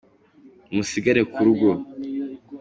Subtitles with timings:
[0.75, 1.69] Musigare kurugo.